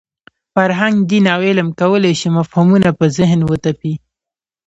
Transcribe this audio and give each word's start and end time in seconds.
فرهنګ، 0.53 0.95
دین 1.09 1.25
او 1.35 1.41
علم 1.49 1.67
کولای 1.79 2.13
شي 2.19 2.27
مفهومونه 2.37 2.89
په 2.97 3.05
ذهن 3.17 3.39
وتپي. 3.45 3.93